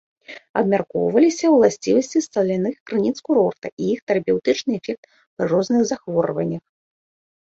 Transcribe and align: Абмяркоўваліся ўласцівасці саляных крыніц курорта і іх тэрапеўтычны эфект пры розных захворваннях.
Абмяркоўваліся 0.59 1.45
ўласцівасці 1.55 2.19
саляных 2.27 2.75
крыніц 2.91 3.13
курорта 3.27 3.67
і 3.71 3.83
іх 3.95 3.99
тэрапеўтычны 4.11 4.71
эфект 4.79 5.03
пры 5.35 5.45
розных 5.53 5.81
захворваннях. 5.91 6.63